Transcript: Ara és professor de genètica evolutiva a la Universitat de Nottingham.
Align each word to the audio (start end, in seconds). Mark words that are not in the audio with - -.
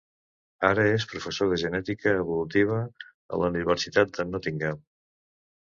Ara 0.69 0.85
és 0.93 1.05
professor 1.11 1.51
de 1.51 1.59
genètica 1.65 2.15
evolutiva 2.23 2.81
a 3.37 3.43
la 3.45 3.53
Universitat 3.55 4.19
de 4.19 4.31
Nottingham. 4.35 4.83